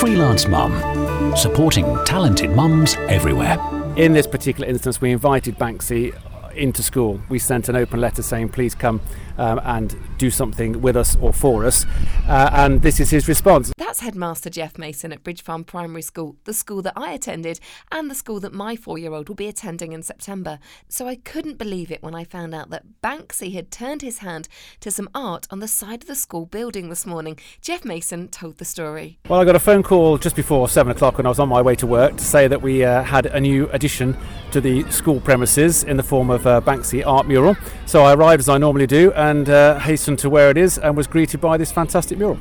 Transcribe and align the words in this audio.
Freelance 0.00 0.46
Mum, 0.46 1.34
supporting 1.34 1.86
talented 2.04 2.50
mums 2.50 2.96
everywhere. 3.08 3.58
In 3.96 4.12
this 4.12 4.26
particular 4.26 4.68
instance, 4.68 5.00
we 5.00 5.10
invited 5.10 5.58
Banksy 5.58 6.14
into 6.56 6.82
school. 6.82 7.20
We 7.28 7.38
sent 7.38 7.68
an 7.68 7.76
open 7.76 8.00
letter 8.00 8.22
saying, 8.22 8.50
please 8.50 8.74
come 8.74 9.00
um, 9.38 9.60
and 9.64 9.96
do 10.18 10.30
something 10.30 10.80
with 10.80 10.96
us 10.96 11.16
or 11.20 11.32
for 11.32 11.64
us. 11.64 11.86
Uh, 12.26 12.50
and 12.52 12.82
this 12.82 13.00
is 13.00 13.10
his 13.10 13.28
response. 13.28 13.72
That's 13.76 14.00
Headmaster 14.00 14.50
Jeff 14.50 14.78
Mason 14.78 15.12
at 15.12 15.22
Bridge 15.22 15.42
Farm 15.42 15.64
Primary 15.64 16.02
School, 16.02 16.36
the 16.44 16.54
school 16.54 16.82
that 16.82 16.94
I 16.96 17.12
attended 17.12 17.60
and 17.92 18.10
the 18.10 18.14
school 18.14 18.40
that 18.40 18.52
my 18.52 18.76
four 18.76 18.98
year 18.98 19.12
old 19.12 19.28
will 19.28 19.36
be 19.36 19.48
attending 19.48 19.92
in 19.92 20.02
September. 20.02 20.58
So 20.88 21.06
I 21.06 21.16
couldn't 21.16 21.58
believe 21.58 21.90
it 21.90 22.02
when 22.02 22.14
I 22.14 22.24
found 22.24 22.54
out 22.54 22.70
that 22.70 22.84
Banksy 23.02 23.52
had 23.54 23.70
turned 23.70 24.02
his 24.02 24.18
hand 24.18 24.48
to 24.80 24.90
some 24.90 25.08
art 25.14 25.46
on 25.50 25.60
the 25.60 25.68
side 25.68 26.02
of 26.02 26.08
the 26.08 26.14
school 26.14 26.46
building 26.46 26.88
this 26.88 27.06
morning. 27.06 27.38
Jeff 27.60 27.84
Mason 27.84 28.28
told 28.28 28.58
the 28.58 28.64
story. 28.64 29.18
Well, 29.28 29.40
I 29.40 29.44
got 29.44 29.56
a 29.56 29.60
phone 29.60 29.82
call 29.82 30.18
just 30.18 30.36
before 30.36 30.68
seven 30.68 30.92
o'clock 30.92 31.16
when 31.18 31.26
I 31.26 31.28
was 31.28 31.38
on 31.38 31.48
my 31.48 31.62
way 31.62 31.74
to 31.76 31.86
work 31.86 32.16
to 32.16 32.24
say 32.24 32.48
that 32.48 32.62
we 32.62 32.84
uh, 32.84 33.02
had 33.02 33.26
a 33.26 33.40
new 33.40 33.68
addition 33.70 34.16
to 34.52 34.60
the 34.60 34.90
school 34.90 35.20
premises 35.20 35.84
in 35.84 35.96
the 35.96 36.02
form 36.02 36.30
of 36.30 36.45
a 36.46 36.62
Banksy 36.62 37.06
art 37.06 37.26
mural. 37.26 37.56
So 37.84 38.04
I 38.04 38.14
arrived 38.14 38.40
as 38.40 38.48
I 38.48 38.58
normally 38.58 38.86
do 38.86 39.12
and 39.12 39.48
uh, 39.48 39.78
hastened 39.78 40.18
to 40.20 40.30
where 40.30 40.50
it 40.50 40.56
is 40.56 40.78
and 40.78 40.96
was 40.96 41.06
greeted 41.06 41.40
by 41.40 41.56
this 41.56 41.72
fantastic 41.72 42.18
mural. 42.18 42.38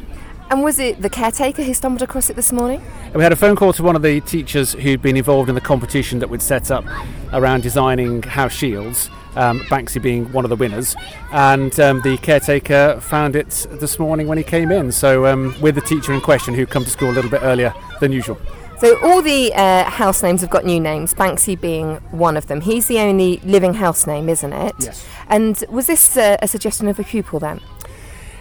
And 0.52 0.64
was 0.64 0.78
it 0.78 1.02
the 1.02 1.10
caretaker 1.10 1.64
who 1.64 1.74
stumbled 1.74 2.04
across 2.04 2.30
it 2.30 2.36
this 2.36 2.52
morning? 2.52 2.82
And 3.06 3.16
we 3.16 3.24
had 3.24 3.34
a 3.34 3.36
phone 3.36 3.56
call 3.56 3.74
to 3.74 3.84
one 3.84 3.96
of 3.96 4.04
the 4.04 4.22
teachers 4.22 4.74
who'd 4.74 5.02
been 5.02 5.18
involved 5.18 5.50
in 5.50 5.56
the 5.56 5.62
competition 5.62 6.20
that 6.20 6.30
we'd 6.30 6.42
set 6.42 6.70
up 6.70 6.86
around 7.34 7.64
designing 7.64 8.22
house 8.22 8.54
shields. 8.54 9.10
Um, 9.36 9.60
Banksy 9.62 10.02
being 10.02 10.32
one 10.32 10.46
of 10.46 10.50
the 10.50 10.56
winners, 10.56 10.96
and 11.34 11.78
um, 11.82 12.00
the 12.04 12.16
caretaker 12.20 13.02
found 13.02 13.36
it 13.36 13.68
this 13.70 14.00
morning 14.00 14.28
when 14.28 14.38
he 14.38 14.46
came 14.46 14.72
in. 14.72 14.94
So, 14.94 15.26
um, 15.26 15.54
with 15.60 15.76
the 15.76 15.82
teacher 15.82 16.14
in 16.14 16.22
question, 16.22 16.54
who'd 16.54 16.70
come 16.70 16.86
to 16.86 16.90
school 16.90 17.10
a 17.10 17.12
little 17.12 17.30
bit 17.30 17.42
earlier 17.44 17.74
than 18.00 18.14
usual. 18.14 18.40
So 18.80 19.00
all 19.02 19.22
the 19.22 19.54
uh, 19.54 19.86
house 19.90 20.22
names 20.22 20.42
have 20.42 20.50
got 20.50 20.66
new 20.66 20.80
names, 20.80 21.14
Banksy 21.14 21.60
being 21.60 21.96
one 22.12 22.36
of 22.36 22.48
them. 22.48 22.60
He's 22.60 22.88
the 22.88 23.00
only 23.00 23.38
living 23.38 23.74
house 23.74 24.06
name, 24.06 24.28
isn't 24.28 24.52
it? 24.52 24.76
Yes. 24.80 25.06
And 25.30 25.64
was 25.70 25.88
this 25.88 26.18
uh, 26.18 26.38
a 26.42 26.48
suggestion 26.48 26.88
of 26.90 27.00
a 27.00 27.04
pupil 27.04 27.40
then? 27.40 27.62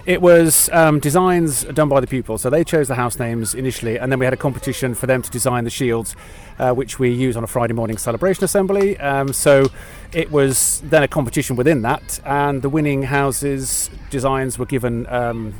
It 0.07 0.21
was 0.21 0.69
um, 0.71 0.99
designs 1.01 1.65
done 1.65 1.89
by 1.89 2.01
the 2.01 2.07
pupils, 2.07 2.43
so 2.43 2.51
they 2.51 2.63
chose 2.63 2.89
the 2.89 2.95
house 2.95 3.19
names 3.19 3.55
initially, 3.55 3.99
and 3.99 4.13
then 4.13 4.19
we 4.19 4.27
had 4.27 4.35
a 4.35 4.37
competition 4.37 4.95
for 4.95 5.07
them 5.07 5.23
to 5.23 5.31
design 5.31 5.65
the 5.65 5.71
shields, 5.71 6.15
uh, 6.59 6.75
which 6.75 6.99
we 6.99 7.09
use 7.09 7.39
on 7.39 7.45
a 7.45 7.47
Friday 7.47 7.73
morning 7.73 7.97
celebration 7.97 8.45
assembly. 8.45 8.99
Um, 8.99 9.33
so 9.33 9.71
it 10.13 10.31
was 10.31 10.83
then 10.85 11.05
a 11.05 11.09
competition 11.09 11.57
within 11.57 11.81
that, 11.83 12.21
and 12.27 12.61
the 12.61 12.69
winning 12.69 13.05
houses 13.05 13.89
designs 14.11 14.59
were 14.59 14.67
given. 14.67 15.07
Um, 15.07 15.55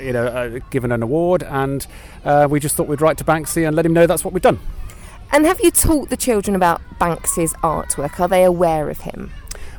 you 0.00 0.12
know, 0.12 0.26
uh, 0.26 0.58
given 0.70 0.92
an 0.92 1.02
award, 1.02 1.42
and 1.42 1.86
uh, 2.24 2.46
we 2.50 2.60
just 2.60 2.76
thought 2.76 2.88
we'd 2.88 3.00
write 3.00 3.18
to 3.18 3.24
Banksy 3.24 3.66
and 3.66 3.76
let 3.76 3.86
him 3.86 3.92
know 3.92 4.06
that's 4.06 4.24
what 4.24 4.32
we've 4.34 4.42
done. 4.42 4.58
And 5.32 5.46
have 5.46 5.60
you 5.60 5.70
taught 5.70 6.10
the 6.10 6.16
children 6.16 6.56
about 6.56 6.80
Banksy's 7.00 7.54
artwork? 7.62 8.18
Are 8.18 8.28
they 8.28 8.42
aware 8.42 8.90
of 8.90 9.02
him? 9.02 9.30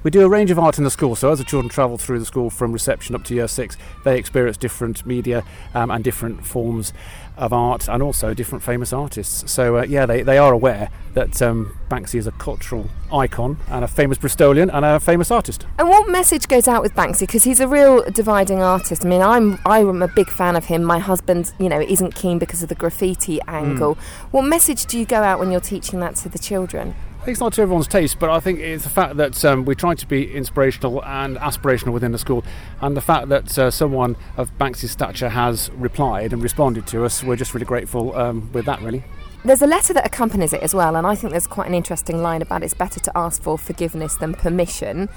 We 0.03 0.09
do 0.09 0.25
a 0.25 0.29
range 0.29 0.49
of 0.49 0.57
art 0.57 0.79
in 0.79 0.83
the 0.83 0.89
school, 0.89 1.15
so 1.15 1.31
as 1.31 1.37
the 1.37 1.43
children 1.43 1.69
travel 1.69 1.95
through 1.95 2.17
the 2.17 2.25
school 2.25 2.49
from 2.49 2.71
reception 2.71 3.13
up 3.13 3.23
to 3.25 3.35
year 3.35 3.47
six, 3.47 3.77
they 4.03 4.17
experience 4.17 4.57
different 4.57 5.05
media 5.05 5.43
um, 5.75 5.91
and 5.91 6.03
different 6.03 6.43
forms 6.43 6.91
of 7.37 7.53
art 7.53 7.87
and 7.87 8.01
also 8.01 8.33
different 8.33 8.63
famous 8.63 8.91
artists. 8.91 9.51
So, 9.51 9.77
uh, 9.77 9.83
yeah, 9.83 10.07
they, 10.07 10.23
they 10.23 10.39
are 10.39 10.53
aware 10.53 10.89
that 11.13 11.39
um, 11.43 11.77
Banksy 11.87 12.15
is 12.15 12.25
a 12.25 12.31
cultural 12.31 12.89
icon 13.13 13.57
and 13.67 13.83
a 13.83 13.87
famous 13.87 14.17
Bristolian 14.17 14.73
and 14.73 14.83
a 14.83 14.99
famous 14.99 15.29
artist. 15.29 15.67
And 15.77 15.87
what 15.87 16.09
message 16.09 16.47
goes 16.47 16.67
out 16.67 16.81
with 16.81 16.95
Banksy? 16.95 17.21
Because 17.21 17.43
he's 17.43 17.59
a 17.59 17.67
real 17.67 18.03
dividing 18.09 18.61
artist. 18.61 19.05
I 19.05 19.07
mean, 19.07 19.21
I'm 19.21 19.59
I'm 19.67 20.01
a 20.01 20.07
big 20.07 20.29
fan 20.29 20.55
of 20.55 20.65
him. 20.65 20.83
My 20.83 20.97
husband, 20.97 21.53
you 21.59 21.69
know, 21.69 21.79
isn't 21.79 22.15
keen 22.15 22.39
because 22.39 22.63
of 22.63 22.69
the 22.69 22.75
graffiti 22.75 23.39
angle. 23.47 23.99
What 24.31 24.43
message 24.43 24.85
do 24.87 24.97
you 24.97 25.05
go 25.05 25.21
out 25.21 25.37
when 25.37 25.51
you're 25.51 25.61
teaching 25.61 25.99
that 25.99 26.15
to 26.17 26.29
the 26.29 26.39
children? 26.39 26.95
I 27.21 27.23
think 27.23 27.33
it's 27.33 27.41
not 27.41 27.53
to 27.53 27.61
everyone's 27.61 27.87
taste, 27.87 28.17
but 28.17 28.31
I 28.31 28.39
think 28.39 28.59
it's 28.59 28.83
the 28.83 28.89
fact 28.89 29.17
that 29.17 29.45
um, 29.45 29.63
we 29.63 29.75
try 29.75 29.93
to 29.93 30.07
be 30.07 30.33
inspirational 30.33 31.05
and 31.05 31.37
aspirational 31.37 31.93
within 31.93 32.11
the 32.13 32.17
school, 32.17 32.43
and 32.81 32.97
the 32.97 33.01
fact 33.01 33.29
that 33.29 33.59
uh, 33.59 33.69
someone 33.69 34.17
of 34.37 34.57
Banksy's 34.57 34.89
stature 34.89 35.29
has 35.29 35.69
replied 35.73 36.33
and 36.33 36.41
responded 36.41 36.87
to 36.87 37.05
us, 37.05 37.23
we're 37.23 37.35
just 37.35 37.53
really 37.53 37.67
grateful 37.67 38.17
um, 38.17 38.51
with 38.53 38.65
that, 38.65 38.81
really. 38.81 39.03
There's 39.45 39.61
a 39.61 39.67
letter 39.67 39.93
that 39.93 40.03
accompanies 40.03 40.51
it 40.51 40.63
as 40.63 40.73
well, 40.73 40.95
and 40.95 41.05
I 41.05 41.13
think 41.13 41.29
there's 41.29 41.45
quite 41.45 41.67
an 41.67 41.75
interesting 41.75 42.23
line 42.23 42.41
about 42.41 42.63
it's 42.63 42.73
better 42.73 42.99
to 42.99 43.15
ask 43.15 43.43
for 43.43 43.55
forgiveness 43.55 44.15
than 44.15 44.33
permission. 44.33 45.07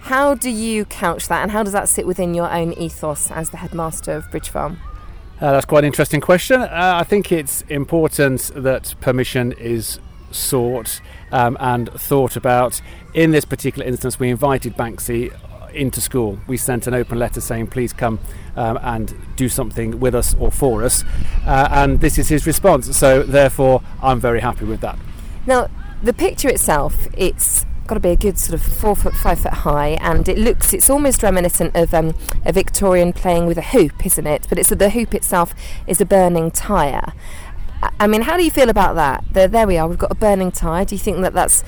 How 0.00 0.34
do 0.34 0.50
you 0.50 0.84
couch 0.84 1.26
that, 1.28 1.40
and 1.40 1.52
how 1.52 1.62
does 1.62 1.72
that 1.72 1.88
sit 1.88 2.06
within 2.06 2.34
your 2.34 2.52
own 2.52 2.74
ethos 2.74 3.30
as 3.30 3.48
the 3.48 3.56
headmaster 3.56 4.12
of 4.12 4.30
Bridge 4.30 4.50
Farm? 4.50 4.78
Uh, 5.40 5.52
that's 5.52 5.64
quite 5.64 5.80
an 5.80 5.86
interesting 5.86 6.20
question. 6.20 6.60
Uh, 6.60 6.98
I 7.00 7.04
think 7.04 7.32
it's 7.32 7.62
important 7.62 8.50
that 8.54 8.94
permission 9.00 9.52
is 9.52 10.00
sought 10.30 11.00
um, 11.32 11.56
and 11.60 11.90
thought 11.92 12.36
about. 12.36 12.80
In 13.14 13.30
this 13.30 13.44
particular 13.44 13.86
instance, 13.86 14.18
we 14.18 14.30
invited 14.30 14.76
Banksy 14.76 15.32
into 15.72 16.00
school. 16.00 16.38
We 16.46 16.56
sent 16.56 16.86
an 16.86 16.94
open 16.94 17.18
letter 17.18 17.40
saying, 17.40 17.68
please 17.68 17.92
come 17.92 18.18
um, 18.56 18.78
and 18.82 19.14
do 19.36 19.48
something 19.48 20.00
with 20.00 20.14
us 20.14 20.34
or 20.38 20.50
for 20.50 20.82
us. 20.82 21.04
Uh, 21.46 21.68
and 21.70 22.00
this 22.00 22.18
is 22.18 22.28
his 22.28 22.46
response. 22.46 22.96
So, 22.96 23.22
therefore, 23.22 23.82
I'm 24.02 24.20
very 24.20 24.40
happy 24.40 24.64
with 24.64 24.80
that. 24.80 24.98
Now, 25.46 25.68
the 26.02 26.12
picture 26.12 26.48
itself, 26.48 27.08
it's 27.16 27.64
got 27.86 27.94
to 27.94 28.00
be 28.00 28.10
a 28.10 28.16
good 28.16 28.38
sort 28.38 28.54
of 28.54 28.62
four 28.66 28.96
foot, 28.96 29.14
five 29.14 29.38
foot 29.38 29.52
high, 29.52 29.90
and 30.00 30.28
it 30.28 30.38
looks, 30.38 30.72
it's 30.74 30.90
almost 30.90 31.22
reminiscent 31.22 31.74
of 31.76 31.94
um, 31.94 32.14
a 32.44 32.52
Victorian 32.52 33.12
playing 33.12 33.46
with 33.46 33.56
a 33.58 33.62
hoop, 33.62 34.04
isn't 34.04 34.26
it? 34.26 34.46
But 34.48 34.58
it's 34.58 34.70
the 34.70 34.90
hoop 34.90 35.14
itself 35.14 35.54
is 35.86 36.00
a 36.00 36.04
burning 36.04 36.50
tyre. 36.50 37.12
I- 37.98 38.06
mean, 38.06 38.22
how 38.22 38.36
do 38.36 38.44
you 38.44 38.50
feel 38.50 38.68
about 38.68 38.94
that? 38.96 39.24
There, 39.32 39.48
there 39.48 39.66
we 39.66 39.76
are. 39.76 39.88
We've 39.88 39.98
got 39.98 40.10
a 40.10 40.16
burning 40.16 40.52
tyre. 40.52 40.84
Do 40.84 40.94
you 40.94 40.98
think 40.98 41.20
that 41.22 41.32
that's 41.32 41.64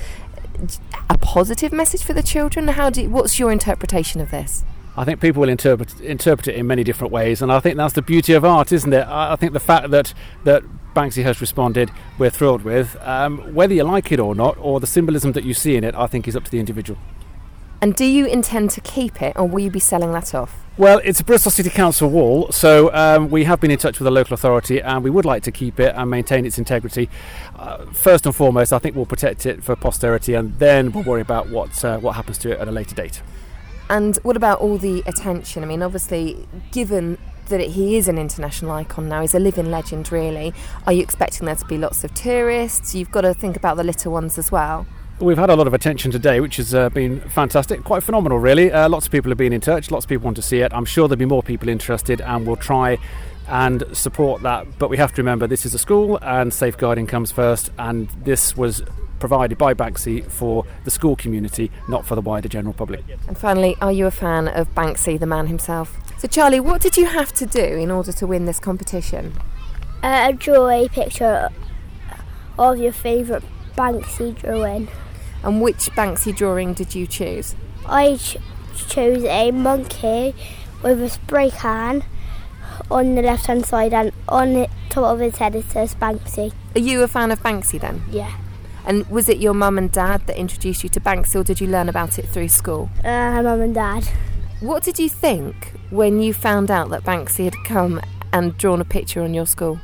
a 1.09 1.17
positive 1.17 1.71
message 1.71 2.03
for 2.03 2.13
the 2.13 2.23
children? 2.23 2.67
How 2.69 2.89
do 2.89 3.01
you, 3.03 3.09
what's 3.09 3.39
your 3.39 3.51
interpretation 3.51 4.21
of 4.21 4.31
this? 4.31 4.63
I 4.97 5.05
think 5.05 5.21
people 5.21 5.41
will 5.41 5.49
interpret 5.49 5.99
interpret 6.01 6.49
it 6.49 6.55
in 6.55 6.67
many 6.67 6.83
different 6.83 7.13
ways, 7.13 7.41
and 7.41 7.51
I 7.51 7.61
think 7.61 7.77
that's 7.77 7.93
the 7.93 8.01
beauty 8.01 8.33
of 8.33 8.43
art, 8.43 8.71
isn't 8.73 8.91
it? 8.91 9.03
I, 9.07 9.33
I 9.33 9.35
think 9.37 9.53
the 9.53 9.59
fact 9.59 9.91
that 9.91 10.13
that 10.43 10.63
Banksy 10.93 11.23
has 11.23 11.39
responded, 11.39 11.89
we're 12.17 12.29
thrilled 12.29 12.63
with. 12.63 12.97
Um, 13.01 13.53
whether 13.53 13.73
you 13.73 13.83
like 13.83 14.11
it 14.11 14.19
or 14.19 14.35
not, 14.35 14.57
or 14.59 14.79
the 14.81 14.87
symbolism 14.87 15.31
that 15.33 15.45
you 15.45 15.53
see 15.53 15.77
in 15.77 15.83
it, 15.83 15.95
I 15.95 16.07
think 16.07 16.27
is 16.27 16.35
up 16.35 16.43
to 16.45 16.51
the 16.51 16.59
individual. 16.59 16.99
And 17.81 17.95
do 17.95 18.05
you 18.05 18.25
intend 18.25 18.71
to 18.71 18.81
keep 18.81 19.21
it, 19.21 19.37
or 19.37 19.47
will 19.47 19.61
you 19.61 19.71
be 19.71 19.79
selling 19.79 20.11
that 20.11 20.35
off? 20.35 20.65
Well, 20.77 21.01
it's 21.03 21.19
a 21.19 21.23
Bristol 21.23 21.51
City 21.51 21.69
Council 21.69 22.09
wall, 22.09 22.51
so 22.51 22.93
um, 22.93 23.29
we 23.29 23.43
have 23.43 23.59
been 23.59 23.71
in 23.71 23.77
touch 23.77 23.99
with 23.99 24.05
the 24.05 24.11
local 24.11 24.33
authority 24.33 24.81
and 24.81 25.03
we 25.03 25.09
would 25.09 25.25
like 25.25 25.43
to 25.43 25.51
keep 25.51 25.77
it 25.79 25.93
and 25.93 26.09
maintain 26.09 26.45
its 26.45 26.57
integrity. 26.57 27.09
Uh, 27.55 27.85
first 27.87 28.25
and 28.25 28.33
foremost, 28.33 28.71
I 28.71 28.79
think 28.79 28.95
we'll 28.95 29.05
protect 29.05 29.45
it 29.45 29.61
for 29.61 29.75
posterity 29.75 30.35
and 30.35 30.57
then 30.57 30.93
we'll 30.93 31.03
worry 31.03 31.19
about 31.21 31.49
what, 31.49 31.83
uh, 31.83 31.99
what 31.99 32.15
happens 32.15 32.37
to 32.39 32.51
it 32.51 32.59
at 32.59 32.67
a 32.69 32.71
later 32.71 32.95
date. 32.95 33.21
And 33.89 34.17
what 34.23 34.37
about 34.37 34.59
all 34.59 34.77
the 34.77 35.03
attention? 35.05 35.63
I 35.63 35.67
mean, 35.67 35.81
obviously, 35.81 36.47
given 36.71 37.17
that 37.47 37.59
he 37.61 37.97
is 37.97 38.07
an 38.07 38.17
international 38.17 38.71
icon 38.71 39.09
now, 39.09 39.21
he's 39.21 39.33
a 39.33 39.39
living 39.39 39.71
legend, 39.71 40.11
really. 40.11 40.53
Are 40.87 40.93
you 40.93 41.01
expecting 41.01 41.45
there 41.45 41.55
to 41.55 41.65
be 41.65 41.77
lots 41.77 42.03
of 42.03 42.13
tourists? 42.13 42.95
You've 42.95 43.11
got 43.11 43.21
to 43.21 43.33
think 43.33 43.57
about 43.57 43.75
the 43.75 43.83
little 43.83 44.13
ones 44.13 44.37
as 44.37 44.51
well. 44.51 44.85
We've 45.19 45.37
had 45.37 45.49
a 45.49 45.55
lot 45.57 45.67
of 45.67 45.73
attention 45.73 46.11
today, 46.11 46.39
which 46.39 46.55
has 46.55 46.73
uh, 46.73 46.87
been 46.89 47.19
fantastic, 47.19 47.83
quite 47.83 48.03
phenomenal, 48.03 48.39
really. 48.39 48.71
Uh, 48.71 48.87
lots 48.87 49.05
of 49.05 49.11
people 49.11 49.29
have 49.31 49.37
been 49.37 49.51
in 49.51 49.59
touch, 49.59 49.91
lots 49.91 50.05
of 50.05 50.09
people 50.09 50.23
want 50.23 50.37
to 50.37 50.41
see 50.41 50.59
it. 50.59 50.73
I'm 50.73 50.85
sure 50.85 51.09
there'll 51.09 51.19
be 51.19 51.25
more 51.25 51.43
people 51.43 51.67
interested, 51.67 52.21
and 52.21 52.47
we'll 52.47 52.55
try 52.55 52.97
and 53.49 53.83
support 53.91 54.43
that. 54.43 54.79
But 54.79 54.89
we 54.89 54.95
have 54.95 55.11
to 55.15 55.21
remember 55.21 55.45
this 55.45 55.65
is 55.65 55.73
a 55.73 55.77
school, 55.77 56.19
and 56.21 56.53
safeguarding 56.53 57.05
comes 57.05 57.33
first, 57.33 57.69
and 57.77 58.07
this 58.23 58.55
was 58.55 58.81
provided 59.19 59.57
by 59.57 59.73
Banksy 59.73 60.25
for 60.31 60.65
the 60.85 60.91
school 60.91 61.17
community, 61.17 61.69
not 61.89 62.05
for 62.05 62.15
the 62.15 62.21
wider 62.21 62.47
general 62.47 62.73
public. 62.73 63.03
And 63.27 63.37
finally, 63.37 63.75
are 63.81 63.91
you 63.91 64.05
a 64.05 64.11
fan 64.11 64.47
of 64.47 64.73
Banksy, 64.73 65.19
the 65.19 65.25
man 65.25 65.47
himself? 65.47 65.97
So, 66.17 66.29
Charlie, 66.29 66.61
what 66.61 66.81
did 66.81 66.95
you 66.95 67.07
have 67.07 67.33
to 67.33 67.45
do 67.45 67.61
in 67.61 67.91
order 67.91 68.13
to 68.13 68.25
win 68.25 68.45
this 68.45 68.59
competition? 68.59 69.33
Uh, 70.01 70.31
draw 70.31 70.69
a 70.69 70.87
picture 70.87 71.49
of 72.57 72.77
your 72.77 72.93
favourite 72.93 73.43
Banksy 73.75 74.33
drawing. 74.33 74.87
And 75.43 75.61
which 75.61 75.89
Banksy 75.91 76.35
drawing 76.35 76.73
did 76.73 76.95
you 76.95 77.07
choose? 77.07 77.55
I 77.85 78.17
ch- 78.17 78.37
chose 78.89 79.23
a 79.23 79.51
monkey 79.51 80.35
with 80.83 81.01
a 81.01 81.09
spray 81.09 81.49
can 81.49 82.03
on 82.91 83.15
the 83.15 83.21
left 83.21 83.45
hand 83.47 83.65
side, 83.65 83.93
and 83.93 84.11
on 84.27 84.53
the 84.53 84.69
top 84.89 85.05
of 85.05 85.19
his 85.19 85.37
head 85.37 85.55
it 85.55 85.69
says 85.69 85.95
Banksy. 85.95 86.53
Are 86.75 86.79
you 86.79 87.03
a 87.03 87.07
fan 87.07 87.31
of 87.31 87.41
Banksy 87.41 87.79
then? 87.79 88.03
Yeah. 88.09 88.31
And 88.85 89.07
was 89.09 89.29
it 89.29 89.37
your 89.37 89.53
mum 89.53 89.77
and 89.77 89.91
dad 89.91 90.25
that 90.27 90.37
introduced 90.37 90.83
you 90.83 90.89
to 90.89 90.99
Banksy, 90.99 91.35
or 91.35 91.43
did 91.43 91.61
you 91.61 91.67
learn 91.67 91.89
about 91.89 92.17
it 92.17 92.27
through 92.27 92.47
school? 92.49 92.89
Uh, 93.03 93.41
mum 93.43 93.61
and 93.61 93.75
dad. 93.75 94.05
What 94.61 94.83
did 94.83 94.99
you 94.99 95.09
think 95.09 95.73
when 95.89 96.21
you 96.21 96.33
found 96.33 96.69
out 96.71 96.89
that 96.89 97.03
Banksy 97.03 97.45
had 97.45 97.55
come 97.65 98.01
and 98.33 98.57
drawn 98.57 98.81
a 98.81 98.85
picture 98.85 99.21
on 99.21 99.33
your 99.33 99.45
school? 99.45 99.79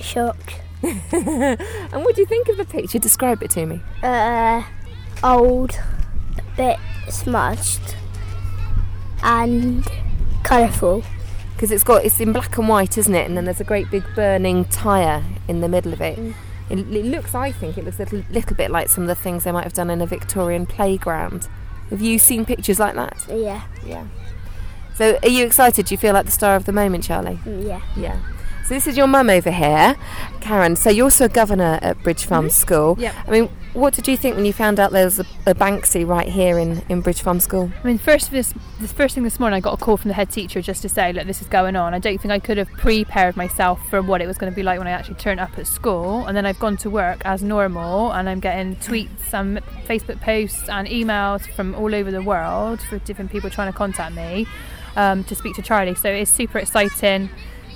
Shocked. 0.00 0.60
And 1.12 2.04
what 2.04 2.14
do 2.14 2.20
you 2.20 2.26
think 2.26 2.48
of 2.48 2.56
the 2.56 2.64
picture? 2.64 2.98
Describe 2.98 3.42
it 3.42 3.50
to 3.52 3.66
me. 3.66 3.80
Uh, 4.02 4.62
old, 5.24 5.72
a 6.38 6.56
bit 6.56 6.78
smudged, 7.10 7.94
and 9.22 9.86
colourful. 10.44 11.02
because 11.54 11.70
it's 11.72 11.84
got 11.84 12.04
it's 12.04 12.20
in 12.20 12.32
black 12.32 12.56
and 12.58 12.68
white, 12.68 12.98
isn't 12.98 13.14
it? 13.14 13.26
And 13.26 13.36
then 13.36 13.44
there's 13.44 13.60
a 13.60 13.64
great 13.64 13.90
big 13.90 14.04
burning 14.14 14.64
tyre 14.66 15.24
in 15.48 15.60
the 15.60 15.68
middle 15.68 15.92
of 15.92 16.00
it. 16.00 16.18
Mm. 16.18 16.34
It, 16.68 16.78
it 16.80 17.04
looks, 17.06 17.34
I 17.34 17.52
think, 17.52 17.78
it 17.78 17.84
looks 17.84 17.96
a 17.98 18.02
little, 18.02 18.22
little 18.30 18.56
bit 18.56 18.70
like 18.70 18.88
some 18.88 19.04
of 19.04 19.08
the 19.08 19.14
things 19.14 19.44
they 19.44 19.52
might 19.52 19.64
have 19.64 19.72
done 19.72 19.88
in 19.88 20.00
a 20.02 20.06
Victorian 20.06 20.66
playground. 20.66 21.48
Have 21.90 22.00
you 22.02 22.18
seen 22.18 22.44
pictures 22.44 22.80
like 22.80 22.94
that? 22.96 23.24
Yeah. 23.30 23.62
Yeah. 23.84 24.06
So, 24.96 25.18
are 25.22 25.28
you 25.28 25.44
excited? 25.46 25.86
Do 25.86 25.94
you 25.94 25.98
feel 25.98 26.12
like 26.14 26.26
the 26.26 26.32
star 26.32 26.56
of 26.56 26.64
the 26.64 26.72
moment, 26.72 27.04
Charlie? 27.04 27.38
Mm, 27.44 27.66
Yeah. 27.68 27.80
Yeah. 27.96 28.18
So 28.66 28.74
this 28.74 28.88
is 28.88 28.96
your 28.96 29.06
mum 29.06 29.30
over 29.30 29.52
here, 29.52 29.94
Karen. 30.40 30.74
So 30.74 30.90
you're 30.90 31.04
also 31.04 31.26
a 31.26 31.28
governor 31.28 31.78
at 31.82 32.02
Bridge 32.02 32.24
Farm 32.24 32.50
School. 32.50 32.96
Yep. 32.98 33.14
I 33.28 33.30
mean, 33.30 33.48
what 33.74 33.94
did 33.94 34.08
you 34.08 34.16
think 34.16 34.34
when 34.34 34.44
you 34.44 34.52
found 34.52 34.80
out 34.80 34.90
there 34.90 35.04
was 35.04 35.20
a, 35.20 35.26
a 35.46 35.54
Banksy 35.54 36.04
right 36.04 36.26
here 36.26 36.58
in, 36.58 36.82
in 36.88 37.00
Bridge 37.00 37.22
Farm 37.22 37.38
School? 37.38 37.70
I 37.84 37.86
mean, 37.86 37.96
first 37.96 38.32
this 38.32 38.52
the 38.80 38.88
first 38.88 39.14
thing 39.14 39.22
this 39.22 39.38
morning, 39.38 39.56
I 39.56 39.60
got 39.60 39.74
a 39.74 39.76
call 39.76 39.96
from 39.96 40.08
the 40.08 40.14
head 40.14 40.30
teacher 40.30 40.60
just 40.60 40.82
to 40.82 40.88
say, 40.88 41.12
look, 41.12 41.28
this 41.28 41.40
is 41.40 41.46
going 41.46 41.76
on. 41.76 41.94
I 41.94 42.00
don't 42.00 42.20
think 42.20 42.32
I 42.32 42.40
could 42.40 42.58
have 42.58 42.68
prepared 42.72 43.36
myself 43.36 43.88
for 43.88 44.02
what 44.02 44.20
it 44.20 44.26
was 44.26 44.36
going 44.36 44.50
to 44.52 44.56
be 44.56 44.64
like 44.64 44.80
when 44.80 44.88
I 44.88 44.90
actually 44.90 45.14
turned 45.14 45.38
up 45.38 45.56
at 45.56 45.68
school. 45.68 46.26
And 46.26 46.36
then 46.36 46.44
I've 46.44 46.58
gone 46.58 46.76
to 46.78 46.90
work 46.90 47.22
as 47.24 47.44
normal, 47.44 48.10
and 48.10 48.28
I'm 48.28 48.40
getting 48.40 48.74
tweets 48.76 49.32
and 49.32 49.58
Facebook 49.86 50.20
posts 50.20 50.68
and 50.68 50.88
emails 50.88 51.46
from 51.54 51.76
all 51.76 51.94
over 51.94 52.10
the 52.10 52.20
world 52.20 52.80
for 52.80 52.98
different 52.98 53.30
people 53.30 53.48
trying 53.48 53.70
to 53.70 53.78
contact 53.78 54.12
me 54.16 54.44
um, 54.96 55.22
to 55.22 55.36
speak 55.36 55.54
to 55.54 55.62
Charlie. 55.62 55.94
So 55.94 56.10
it's 56.10 56.32
super 56.32 56.58
exciting. 56.58 57.30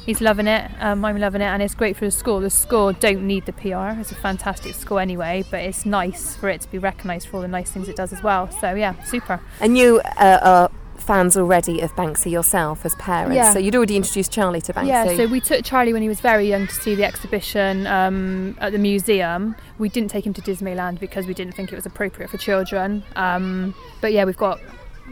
He's 0.07 0.21
loving 0.21 0.47
it. 0.47 0.71
Um, 0.81 1.05
I'm 1.05 1.19
loving 1.19 1.41
it, 1.41 1.47
and 1.47 1.63
it's 1.63 1.75
great 1.75 1.97
for 1.97 2.05
the 2.05 2.11
school. 2.11 2.41
The 2.41 2.51
school 2.51 2.93
don't 2.93 3.27
need 3.27 3.47
the 3.47 3.53
PR. 3.53 4.01
It's 4.01 4.13
a 4.13 4.17
fantastic 4.17 4.75
school 4.75 4.99
anyway, 4.99 5.45
but 5.51 5.61
it's 5.61 5.85
nice 5.85 6.35
for 6.37 6.49
it 6.49 6.63
to 6.63 6.71
be 6.71 6.79
recognised 6.79 7.29
for 7.29 7.37
all 7.37 7.43
the 7.43 7.49
nice 7.49 7.71
things 7.71 7.89
it 7.89 7.97
does 7.97 8.13
as 8.13 8.23
well. 8.23 8.51
So 8.51 8.75
yeah, 8.75 9.01
super. 9.05 9.41
And 9.61 9.77
you 9.77 10.01
uh, 10.17 10.39
are 10.43 10.71
fans 11.01 11.37
already 11.37 11.81
of 11.81 11.95
Banksy 11.97 12.31
yourself 12.31 12.85
as 12.85 12.95
parents. 12.97 13.35
Yeah. 13.35 13.53
So 13.53 13.59
you'd 13.59 13.75
already 13.75 13.97
introduced 13.97 14.33
Charlie 14.33 14.61
to 14.63 14.73
Banksy. 14.73 14.87
Yeah, 14.87 15.17
so 15.17 15.27
we 15.27 15.41
took 15.41 15.65
Charlie 15.65 15.93
when 15.93 16.03
he 16.03 16.09
was 16.09 16.21
very 16.21 16.49
young 16.49 16.67
to 16.67 16.75
see 16.75 16.95
the 16.95 17.05
exhibition 17.05 17.87
um, 17.87 18.57
at 18.61 18.73
the 18.73 18.79
museum. 18.79 19.57
We 19.79 19.89
didn't 19.89 20.11
take 20.11 20.27
him 20.27 20.35
to 20.35 20.43
Dismaland 20.43 21.01
because 21.01 21.27
we 21.27 21.35
didn't 21.35 21.55
think 21.55 21.73
it 21.73 21.77
was 21.77 21.87
appropriate 21.87 22.31
for 22.31 22.37
children. 22.39 23.03
Um, 23.17 23.75
but 24.01 24.13
yeah, 24.13 24.25
we've 24.25 24.37
got 24.37 24.61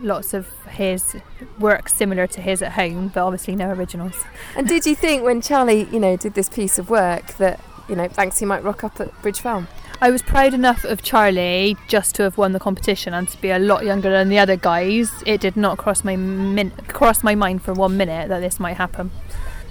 lots 0.02 0.34
of 0.34 0.48
his 0.66 1.16
work 1.58 1.88
similar 1.88 2.26
to 2.28 2.40
his 2.40 2.62
at 2.62 2.72
home, 2.72 3.08
but 3.08 3.22
obviously 3.22 3.56
no 3.56 3.70
originals. 3.70 4.24
and 4.56 4.66
did 4.66 4.86
you 4.86 4.94
think 4.94 5.22
when 5.22 5.40
Charlie, 5.40 5.84
you 5.84 6.00
know, 6.00 6.16
did 6.16 6.34
this 6.34 6.48
piece 6.48 6.78
of 6.78 6.90
work 6.90 7.36
that 7.38 7.60
you 7.88 7.96
know 7.96 8.08
Banksy 8.08 8.46
might 8.46 8.62
rock 8.62 8.84
up 8.84 9.00
at 9.00 9.22
Bridge 9.22 9.40
Farm? 9.40 9.68
I 10.00 10.10
was 10.10 10.22
proud 10.22 10.54
enough 10.54 10.84
of 10.84 11.02
Charlie 11.02 11.76
just 11.88 12.14
to 12.16 12.22
have 12.22 12.38
won 12.38 12.52
the 12.52 12.60
competition 12.60 13.12
and 13.14 13.28
to 13.30 13.40
be 13.40 13.50
a 13.50 13.58
lot 13.58 13.84
younger 13.84 14.10
than 14.10 14.28
the 14.28 14.38
other 14.38 14.54
guys. 14.54 15.10
It 15.26 15.40
did 15.40 15.56
not 15.56 15.76
cross 15.76 16.04
my 16.04 16.14
min- 16.14 16.70
cross 16.86 17.24
my 17.24 17.34
mind 17.34 17.62
for 17.62 17.72
one 17.72 17.96
minute 17.96 18.28
that 18.28 18.38
this 18.38 18.60
might 18.60 18.76
happen. 18.76 19.10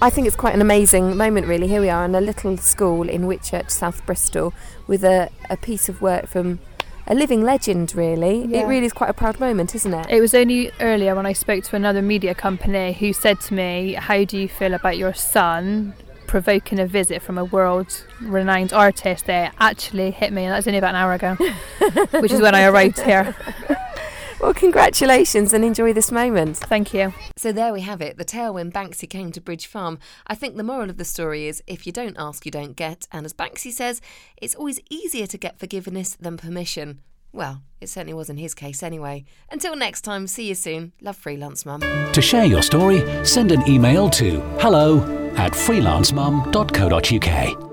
I 0.02 0.10
think 0.10 0.28
it's 0.28 0.36
quite 0.36 0.54
an 0.54 0.62
amazing 0.62 1.18
moment, 1.18 1.48
really. 1.48 1.68
Here 1.68 1.82
we 1.82 1.90
are 1.90 2.06
in 2.06 2.14
a 2.14 2.22
little 2.22 2.58
school 2.58 3.10
in 3.10 3.24
Whitchurch, 3.24 3.72
South 3.72 4.06
Bristol, 4.06 4.54
with 4.86 5.04
a, 5.04 5.30
a 5.50 5.58
piece 5.58 5.90
of 5.90 6.02
work 6.02 6.28
from 6.28 6.60
a 7.08 7.16
living 7.16 7.42
legend, 7.42 7.96
really. 7.96 8.54
It 8.54 8.66
really 8.68 8.86
is 8.86 8.94
quite 8.94 9.10
a 9.10 9.14
proud 9.14 9.40
moment, 9.40 9.74
isn't 9.76 9.94
it? 9.94 10.06
It 10.10 10.22
was 10.22 10.34
only 10.34 10.72
earlier 10.80 11.16
when 11.16 11.26
I 11.26 11.34
spoke 11.34 11.64
to 11.66 11.76
another 11.76 12.02
media 12.02 12.36
company 12.36 12.94
who 12.94 13.14
said 13.14 13.40
to 13.42 13.54
me, 13.54 13.94
How 13.94 14.26
do 14.26 14.38
you 14.38 14.48
feel 14.48 14.74
about 14.74 14.98
your 14.98 15.14
son 15.14 15.94
provoking 16.28 16.80
a 16.80 16.86
visit 16.86 17.22
from 17.22 17.38
a 17.38 17.46
world 17.46 18.06
renowned 18.22 18.74
artist? 18.74 19.26
They 19.26 19.50
actually 19.60 20.12
hit 20.12 20.34
me, 20.34 20.44
and 20.44 20.52
that 20.52 20.58
was 20.58 20.68
only 20.68 20.80
about 20.80 20.90
an 20.90 20.96
hour 20.96 21.14
ago, 21.14 21.36
which 22.20 22.32
is 22.32 22.42
when 22.42 22.54
I 22.54 22.66
arrived 22.66 23.00
here. 23.00 23.36
Well, 24.48 24.54
congratulations 24.54 25.52
and 25.52 25.66
enjoy 25.66 25.92
this 25.92 26.10
moment. 26.10 26.56
Thank 26.56 26.94
you. 26.94 27.14
So 27.36 27.52
there 27.52 27.74
we 27.74 27.82
have 27.82 28.02
it, 28.02 28.18
the 28.18 28.24
tale 28.24 28.54
when 28.54 28.72
Banksy 28.72 29.10
came 29.10 29.30
to 29.34 29.42
Bridge 29.42 29.68
Farm. 29.68 30.00
I 30.26 30.36
think 30.36 30.56
the 30.56 30.64
moral 30.64 30.90
of 30.90 30.96
the 30.96 31.04
story 31.04 31.48
is 31.48 31.62
if 31.68 31.86
you 31.86 31.92
don't 31.92 32.16
ask, 32.18 32.46
you 32.46 32.52
don't 32.52 32.78
get. 32.78 33.10
And 33.12 33.26
as 33.26 33.34
Banksy 33.34 33.74
says, 33.74 34.00
it's 34.38 34.56
always 34.56 34.80
easier 34.90 35.28
to 35.28 35.38
get 35.38 35.60
forgiveness 35.60 36.16
than 36.16 36.38
permission. 36.38 37.02
Well, 37.34 37.62
it 37.82 37.90
certainly 37.90 38.14
was 38.14 38.30
in 38.30 38.38
his 38.38 38.54
case 38.54 38.82
anyway. 38.82 39.26
Until 39.52 39.76
next 39.76 40.04
time, 40.04 40.28
see 40.28 40.48
you 40.48 40.56
soon. 40.56 40.94
Love 41.02 41.18
Freelance 41.18 41.66
Mum. 41.66 41.82
To 42.14 42.22
share 42.22 42.46
your 42.46 42.62
story, 42.62 43.04
send 43.26 43.52
an 43.52 43.68
email 43.68 44.10
to 44.12 44.40
hello 44.62 45.02
at 45.36 45.52
freelancemum.co.uk. 45.52 47.67